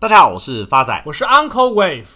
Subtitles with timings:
[0.00, 2.06] 大家好，我是发仔，我是 Uncle Wave。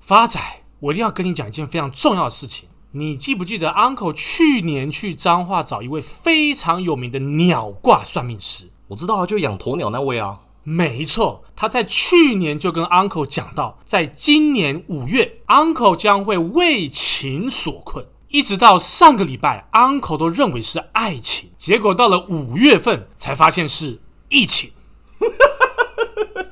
[0.00, 0.40] 发仔，
[0.80, 2.68] 我一定要跟你讲一件非常重要的事情。
[2.90, 8.70] 你记不记得 Uncle 去年去彰化找一位非常有名的鸟卦算命师？
[8.88, 10.40] 我知道啊，就养鸵鸟那位啊。
[10.64, 18.04] 没错，他在去年就跟 Uncle 讲到，在今年五月，Uncle 将会为情所困。
[18.30, 24.72] 一直到上个礼拜，Uncle 都认为是爱情，结果到了五月份才发现是疫情。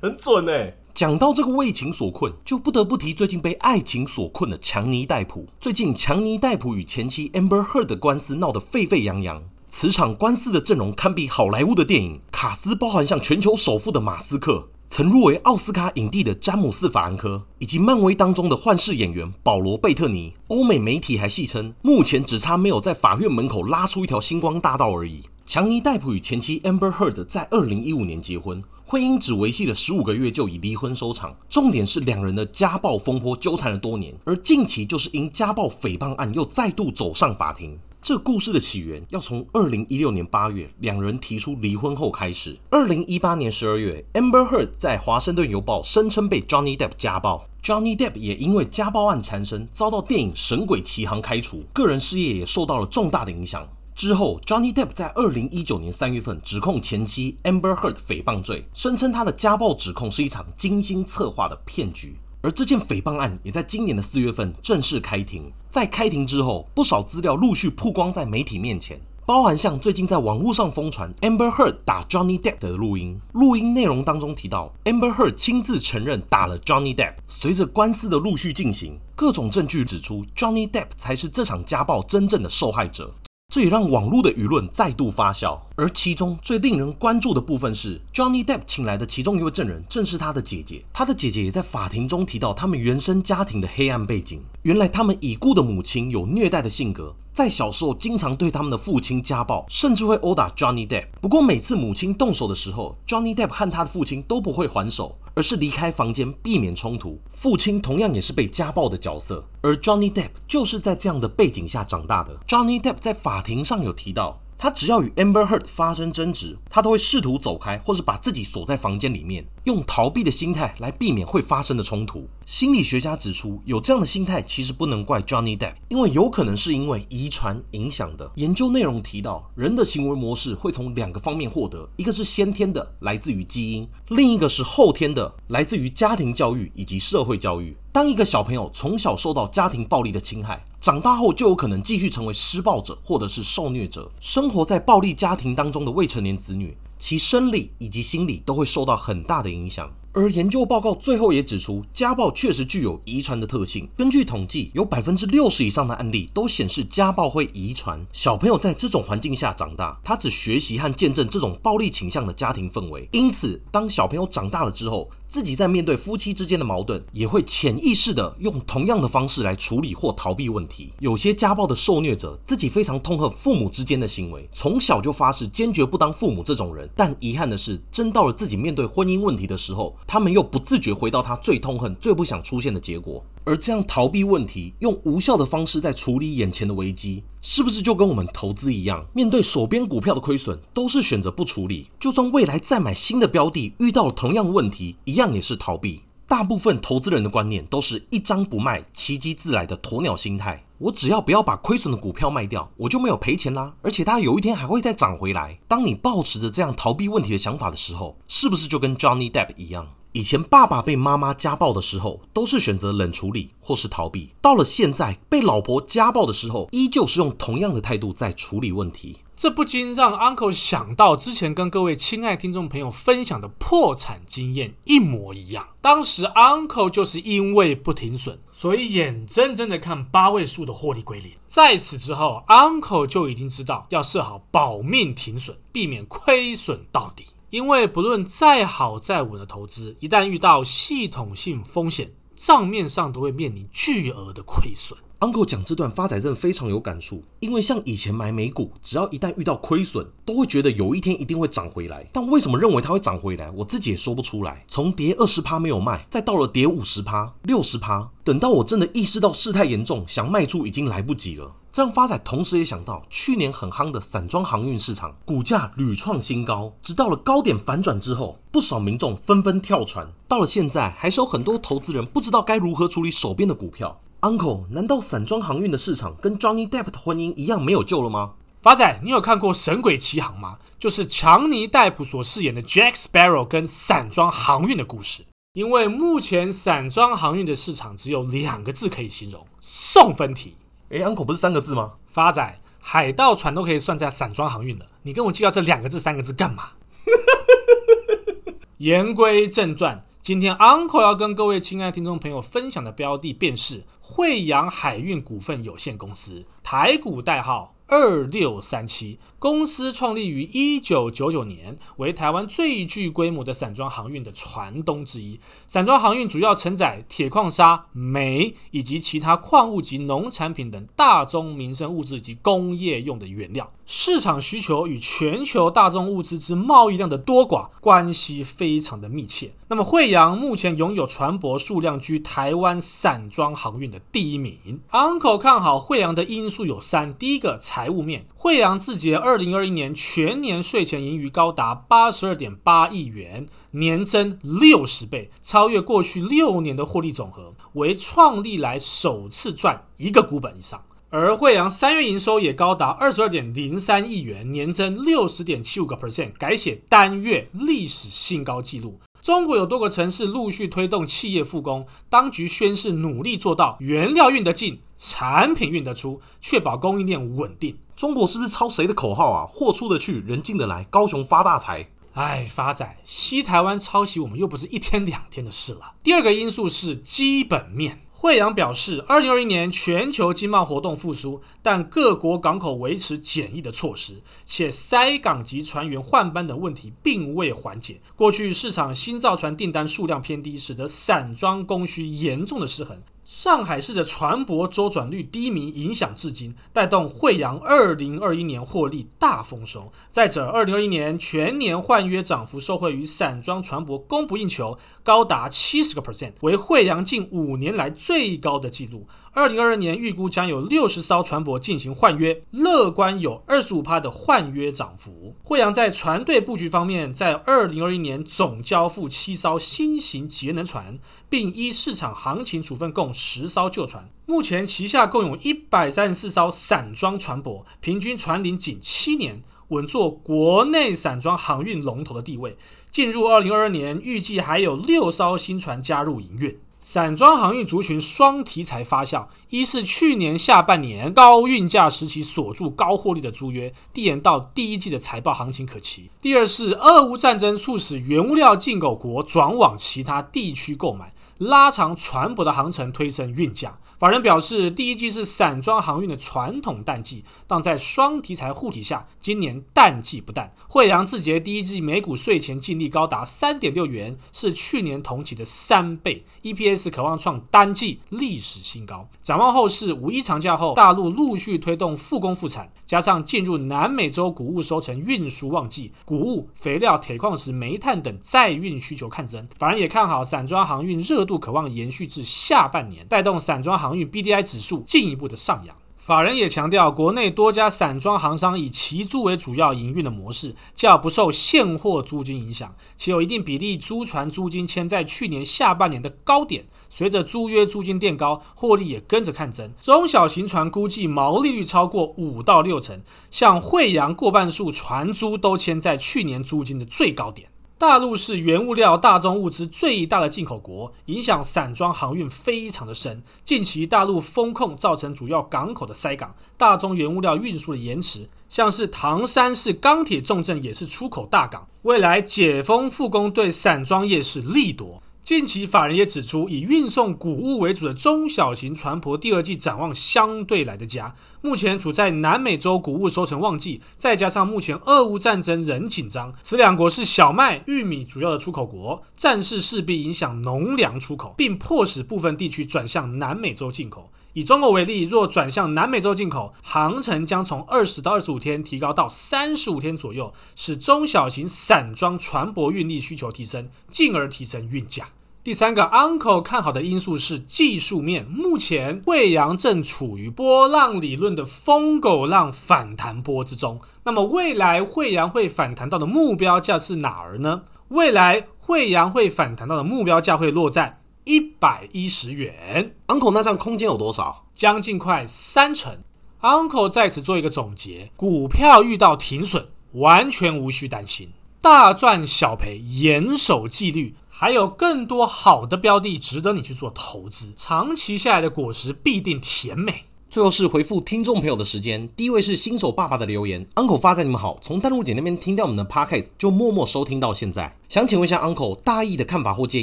[0.00, 0.76] 很准哎！
[0.94, 5.46] 讲到这个为情所困，就不得不提最近被爱情所困的强尼戴普。
[5.60, 20.32] 最近，强尼戴普与前妻 Amber Heard 的官司闹得沸沸扬扬，此场官司的阵容堪比好莱坞的电影，卡司包含像全球首富的马斯克，曾入围奥斯卡影帝的詹姆斯·法兰科，以及漫威当中的幻视演员保罗·贝特尼。
[20.46, 25.22] 欧美媒体还戏称，目前只差没有在法院门口拉出一条星光大道而已。
[25.44, 28.62] 强尼戴普与前妻 Amber Heard 在二零一五年结婚。
[28.90, 37.78] 婚姻只维系了十五个月就以离婚收场，重点是两人的家暴风波纠缠了多年，而近期就是因家暴诽谤案又再度走上法庭。
[38.00, 42.56] 这故事的起源要从二零一六年八月两人提出离婚后开始。
[42.70, 53.68] 二零一八年十二月，Amber Heard 在华盛顿邮报声称被 Johnny Depp 家暴，Johnny Depp 也因为家暴案缠身，遭到电影《神鬼奇航》开除，个人事业也受到了重大的影响。
[53.98, 62.16] 之后，Johnny Depp 在二零一九年三月份指控前妻 Amber Heard 诽谤罪，声称他的家暴指控是一场精心策划的骗局。
[62.40, 65.52] 而这件诽谤案也在今年的四月份正式开庭。
[65.68, 73.20] 在开庭之后，不少资料陆续曝光在媒体面前，包含像最近在网络上疯传 Amber Heard 打 Johnny Depp 的录音。
[73.32, 77.14] 录音内容当中提到，Amber Heard 亲自承认打了 Johnny Depp。
[77.26, 83.12] 随着官司的陆续进行，各种证据指出 Johnny Depp 才是这场家暴真正的受害者。
[83.50, 90.84] 这也让网络的舆论再度发酵，而其中最令人关注的部分是，Johnny Depp 请来的其中一位证人正是他的姐姐。
[90.92, 94.42] 他的姐姐也在法庭中提到他们原生家庭的黑暗背景。
[94.64, 101.06] 原来他们已故的母亲有虐待的性格，在小时候经常对他们的父亲家暴，甚至会殴打 Johnny Depp。
[101.22, 105.16] 不过每次母亲动手的时候，Johnny Depp 和他的父亲都不会还手。
[105.38, 107.20] 而是离开房间，避免冲突。
[107.30, 112.36] 父亲同样也是被家暴的角色，而 Johnny Depp 就是在这样的背景下长大的。
[112.44, 122.28] Johnny Depp 在法庭上有提到，他只要与 Amber Heard 发生争执，他都会试图走开，或是把自己锁在房间里面，用逃避的心态来避免会发生的冲突。
[122.44, 128.28] 心理学家指出，有这样的心态其实不能怪 Johnny Depp，因为有可能是因为遗传影响的。
[128.34, 137.76] 研究内容提到，人的行为模式会从两个方面获得，一个是先天的，来自于基因；另一个是后天的，来自于家庭教育以及社会教育。
[137.92, 144.10] 当一个小朋友从小受到家庭暴力的侵害，长大后就有可能继续成为施暴者或者是受虐者。
[144.20, 149.90] 生活在暴力家庭当中的未成年子女，其生理以及心理都会受到很大的影响。
[150.18, 153.88] 而研究报告最后也指出，家暴确实具有遗传的特性。
[153.96, 158.04] 根据统计，有百分之六十以上的案例都显示家暴会遗传。
[158.12, 163.08] 小朋友在这种环境下长大，他只学习和见证这种暴力倾向的家庭氛围。
[163.12, 170.90] 因此，当小朋友长大了之后，自己在面对夫妻之间的矛盾，也会潜意识地用同样的方式来处理或逃避问题。
[170.98, 176.88] 有些家暴的受虐者自己非常痛恨父母之间的行为，从小就发誓坚决不当父母这种人。
[176.96, 183.22] 但遗憾的是，真到了自己面对婚姻问题的时候，他们又不自觉回到他最痛恨、最不想出现的结果。
[183.44, 189.06] 而这样逃避问题，用无效的方式在处理眼前的危机，是不是就跟我们投资一样？
[189.12, 191.90] 面对手边股票的亏损，都是选择不处理。
[192.00, 196.00] 就算未来再买新的标的，遇到了同样的问题，一样也是逃避。
[196.26, 200.64] 大部分投资人的观念都是一张不卖，奇迹自来的鸵鸟心态。
[200.76, 203.74] 我只要不要把亏损的股票卖掉，我就没有赔钱啦。
[203.82, 205.58] 而且它有一天还会再涨回来。
[205.66, 209.88] 当你抱持着这样逃避问题的想法的时候，是不是就跟 Johnny Depp 一样？
[210.12, 219.18] 以前爸爸被妈妈家暴的时候，都是选择冷处理或是逃避；到了现在被老婆家暴的时候，依旧是用同样的态度在处理问题。
[219.36, 225.68] 这不禁让 Uncle 想到之前跟各位亲爱听众朋友分享的破产经验一模一样。
[225.80, 231.30] 当时 Uncle 就是因为不停损，所以眼睁睁的看八位数的获利归零。
[231.46, 237.26] 在此之后，Uncle 就已经知道要设好保命停损，避免亏损到底。
[237.50, 244.98] 因为不论再好再稳的投资，一旦遇到系统性风险，账面上都会面临巨额的亏损。
[245.20, 252.06] Uncle 讲这段发财真的非常有感触，因为像以前买美股，只要一旦遇到亏损，都会觉得有一天一定会涨回来。
[252.12, 253.50] 但为什么认为它会涨回来？
[253.50, 254.64] 我自己也说不出来。
[254.68, 261.52] 从跌二十趴没有卖，再到了跌五十趴、六十趴，等到我真的意识到事态严重，想卖出已经来不及了。
[261.70, 270.10] 这让发仔同时也想到，去年很夯的散装航运市场，股价屡创新高，直到了高点反转之后，不少民众纷纷跳船。
[270.26, 274.00] 到了现在，还是有很多投资人不知道该如何处理手边的股票。
[274.22, 278.32] Uncle，难道散装航运的市场跟 Johnny Depp 的婚姻一样没有救了吗？
[278.60, 280.58] 发仔，你有看过《神鬼奇航》吗？
[280.78, 285.24] 就是强尼戴普所饰演的 Jack Sparrow 跟散装航运的故事。
[285.52, 290.54] 因为目前散装航运的市场只有两个字可以形容：送分题。
[290.90, 291.94] 诶，Uncle 不是三个字吗？
[292.06, 296.70] 发仔，海盗船都可以算在散装航运了，你跟我计较这两个字、三个字干嘛？
[298.78, 307.74] 言归正传，今天 Uncle 要跟各位亲爱的听众朋友分享的标的便是惠阳海运股份有限公司，台股代号。
[307.88, 315.40] 二六三七公司创立于一九九九年，为台湾最具规模的散装航运的船东之一。
[315.66, 323.70] 散装航运主要承载铁矿砂、煤以及其他矿物及农产品等大宗民生物质及工业用的原料。
[323.90, 329.54] 市场需求与全球大宗物资之贸易量的多寡关系非常的密切。
[329.68, 334.82] 那么慧洋目前拥有船舶数量居台湾散装航运的第一名。
[334.90, 350.82] Uncle 看好慧洋的因素有三：第一个，财务面，慧洋自结二零二一年全年税前盈余高达八十二点八亿元，年增六十倍，超越过去六年的获利总和，为创立来首次赚一个股本以上。
[351.10, 359.00] 而惠阳三月营收也高达二十二点零三亿元，年增六十点七五个 percent，改写单月历史新高纪录。
[359.22, 367.78] 中国有多个城市陆续推动企业复工，当局宣誓努力做到原料运得进，产品运得出，确保供应链稳定。
[367.96, 369.46] 中国是不是抄谁的口号啊？
[369.46, 371.88] 货出得去，人进得来，高雄发大财。
[372.12, 375.94] 哎，发仔，西台湾抄袭我们又不是一天两天的事了。
[376.02, 378.02] 第二个因素是基本面。
[378.20, 388.00] 惠阳表示，二零二一年全球经贸活动复苏，但各国港口维持检疫的措施，且塞港及船员换班的问题并未缓解。
[388.16, 393.00] 过去市场新造船订单数量偏低，使得散装供需严重的失衡。
[393.28, 399.92] 上海市的船舶周转率低迷，影响至今，带动惠阳二零二一年获利大丰收。
[400.10, 409.06] 再者，二零二一年全年换约涨幅受惠于散装船舶供不应求，高达七十个 percent，为惠阳近五年来最高的纪录。
[409.38, 415.36] 二零二二年预估将有六十艘船舶进行换约，乐观有二十五趴的换约涨幅。
[415.44, 420.98] 慧洋在船队布局方面，在二零二一年总交付七艘新型节能船，
[421.28, 424.10] 并依市场行情处分共十艘旧船。
[424.26, 432.58] 目前旗下共有一百三十四艘散装船舶，平均船龄仅七年，稳坐国内散装航运龙头的地位。
[432.90, 436.58] 进入二零二二年，预计还有六艘新船加入营运。
[436.80, 451.12] 散装航运族群双题材发酵：一是去年下半年高运价时期锁住高获利的租约，递延到第一季的财报行情可期；第二是俄乌战争促使原物料进口国转往其他地区购买。
[451.38, 453.74] 拉长船舶的航程，推升运价。
[453.98, 460.52] 法人表示，第一季是散装航运的传统淡季，但在双题材护体下，今年淡季不淡。
[460.68, 469.08] 慧洋自结第一季每股税前净利高达三点六元，是去年同期的三倍，EPS 可望创单季历史新高。
[469.22, 479.46] 展望后市，五一长假后，大陆陆续推动复工复产，加上进入南美洲谷物收成运输旺季，谷物、肥料、铁矿石、煤炭等载运需求看增。
[479.56, 485.76] 法人也看好散装航运热度渴望延续至下半年，带动散装航运 BDI 指数进一步的上扬。
[485.96, 496.64] 法人也强调，国内多家散装航商以期租为主要营运的模式，较不受现货租金影响，且有一定比例租船租金签在去年下半年的高点。
[496.88, 499.70] 随着租约租金垫高，获利也跟着看增。
[499.78, 507.50] 中小型船估计毛利率超过五到六成，像慧洋过半数船租都签在去年租金的最高点。
[507.78, 513.22] 大陆是原物料、大宗物资最大的进口国，影响散装航运非常的深。
[513.44, 518.28] 近期大陆风控造成主要港口的塞港，大宗原物料运输的延迟。
[518.48, 525.00] 像是唐山市钢铁重镇也是出口大港，未来解封复工对散装业是利多。
[525.28, 531.14] 近期法人也指出，以运送谷物为主的中小型船舶第二季展望相对来的佳。
[531.42, 544.10] 目前处在南美洲谷物收成旺季，再加上目前俄乌战争仍紧张，此两国是小麦、玉米主要的出口国，战事势必影响农粮出口，并迫使部分地区转向南美洲进口。
[544.32, 555.06] 以中国为例，若转向南美洲进口，航程将从二十到二十五天提高到三十五天左右，使中小型散装船舶运力需求提升，进而提升运价。
[555.44, 563.80] 第三个 Uncle 看好的因素是技术面，目前贵阳正处于波浪理论的疯狗浪反弹波之中。
[564.04, 567.62] 那么未来惠阳会反弹到的目标价是哪儿呢？
[567.88, 572.94] 未来惠阳会反弹到的目标价会落在一百一十元。
[573.06, 574.44] Uncle，那上空间有多少？
[574.52, 575.98] 将近快三成。
[576.42, 581.30] Uncle 在此做一个总结：股票遇到停损，完全无需担心，
[581.62, 584.14] 大赚小赔，严守纪律。
[584.40, 590.04] 还有更多好的标的值得你去做投资，长期下来的果实必定甜美。
[590.30, 599.82] 最后是回复听众朋友的时间，第一位是新手爸爸的留言，Uncle 发财你们好，从弹幕姐那边听到我们的 Podcast 就默默收听到现在，想请问一下 Uncle 大意的看法或建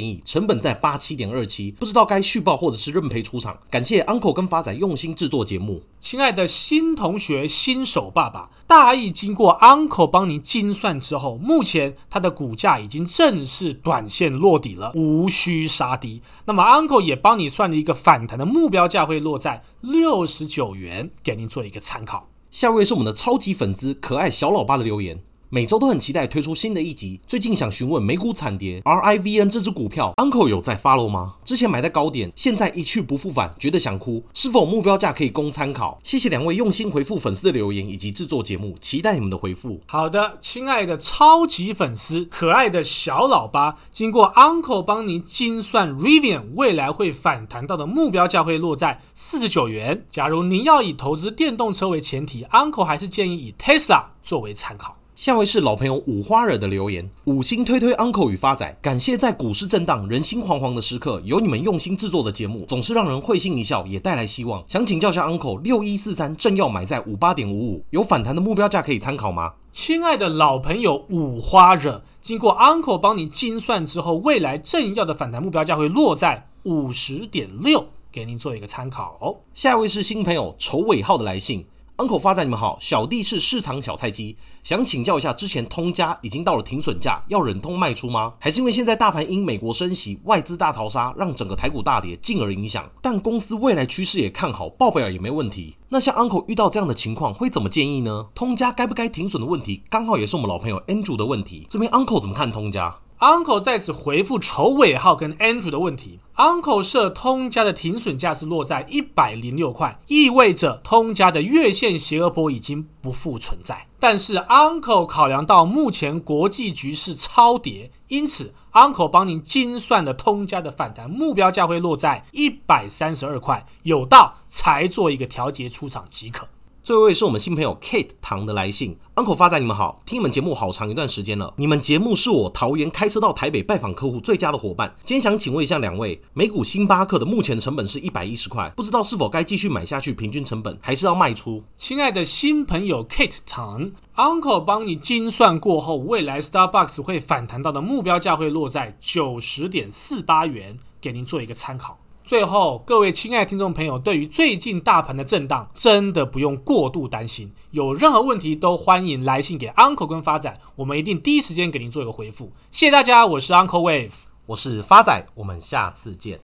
[0.00, 5.82] 议，成本在八七点二七，不知道该续报或者是认赔出场，感谢 Uncle 跟发仔用心制作节目。
[5.98, 16.22] 亲爱的新同学、新手爸爸，大意经过 Uncle 帮您精算之后，目前它的股价已经正式短线落底了，无需杀低。
[16.44, 22.28] 那么 Uncle 也帮你算了一个反弹的目标价会落在六十九元，给您做一个参考。
[22.52, 25.20] 下一位是我们的超级粉丝可爱小老爸的留言。
[25.48, 27.20] 每周都很期待推出新的一集。
[27.26, 31.36] 最近想询问美股惨跌，RIVN 这只股票，Uncle 有在 follow 吗？
[31.44, 34.24] 之前买在高点，现在一去不复返，觉得想哭。
[34.34, 35.98] 是否目标价可以供参考？
[36.02, 39.80] 谢谢两位用心回复粉丝的留言以及制作节目，期待你们的回复。
[39.86, 50.04] 好的，亲爱的超级粉丝，可爱的小老八，经过 Uncle 帮您精算，Rivian 未来会反弹到的目标价会落在四十九元。
[50.10, 54.96] 假如您要以投资电动车为前提，Uncle 还是建议以 Tesla 作为参考。
[55.16, 64.62] 下位是老朋友五花惹的留言，五星推推 Uncle 与发仔，感谢在股市震荡、人心惶惶的时刻，有你们用心制作的节目，总是让人会心一笑，也带来希望。
[64.68, 69.54] 想请教下 Uncle，六一四三正要买在五八点五五，有反弹的目标价可以参考吗？
[69.70, 79.36] 亲爱的老朋友五花惹，经过 Uncle 帮你精算之后，未来正要的反弹目标价会落在五十点六，给您做一个参考哦。
[79.54, 81.64] 下一位是新朋友丑尾号的来信。
[81.96, 88.34] Uncle 发仔，你们好，小弟是市场小菜鸡，想请教一下，之前通家已经到了停损价，要忍痛卖出吗？
[88.38, 92.86] 还是因为现在大盘因美国升息、外资大逃杀，让整个台股大跌，进而影响？
[93.00, 95.78] 但公司未来趋势也看好，报表也没问题。
[95.88, 98.26] 那像 Uncle 遇到这样的情况，会怎么建议呢？
[98.34, 101.66] 通家该不该停损的问题，刚好也是我们老朋友 Andrew 的问题。
[101.70, 106.20] 这边 Uncle 怎么看通家？Uncle 在此回复丑尾号跟 Andrew 的问题。
[106.36, 113.86] Uncle 设通家的停损价是落在一百零六块，意味着通家的月线斜坡波已经不复存在。
[113.98, 126.46] 但是 Uncle 考量到目前国际局势超跌，因此 Uncle 帮您精算的通家的反弹目标价会落在一百三十二块，有到才做一个调节出场即可。
[126.86, 134.94] 最后一位是我们新朋友 Kate 唐的来信，Uncle 发仔，你们好，听你们节目好长一段时间了，你们节目是我桃园开车到台北拜访客户最佳的伙伴。
[135.02, 141.60] 今天想请问一下两位，美股星巴克的目前成本是一百一十块，不知道是否该继续买下去，平均成本还是要卖出？
[141.74, 151.98] 亲爱的新朋友 Kate 唐，Uncle 帮你精算过后，未来 Starbucks 会反弹到的目标价会落在九十点四八元，给您做一个参考。
[152.26, 157.52] 最后，各位亲爱的听众朋友，对于最近大盘的震荡，真的不用过度担心。
[157.70, 162.50] 有任何问题都欢迎来信给 Uncle 跟发仔，我们一定第一时间给您做一个回复。
[162.72, 164.10] 谢谢大家，我是 Uncle Wave，
[164.46, 166.45] 我是发仔，我们下次见。